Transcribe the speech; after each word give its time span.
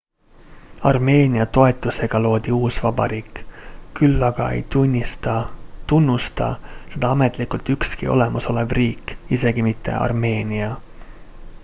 armeenia 0.89 1.43
toetusega 1.57 2.21
loodi 2.25 2.53
uus 2.59 2.79
vabariik 2.85 3.41
küll 3.99 4.25
aga 4.29 4.47
ei 4.55 4.63
tunnusta 5.93 6.47
seda 6.95 7.11
ametlikult 7.17 7.69
ükski 7.75 8.11
olemasolev 8.15 8.75
riik 8.79 9.15
isegi 9.39 9.67
mitte 9.69 9.99
armeenia 10.07 10.75